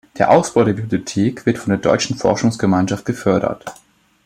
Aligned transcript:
Der 0.17 0.31
Ausbau 0.31 0.63
der 0.63 0.73
Bibliothek 0.73 1.45
wird 1.45 1.59
von 1.59 1.69
der 1.69 1.77
Deutschen 1.77 2.17
Forschungsgemeinschaft 2.17 3.05
gefördert. 3.05 3.65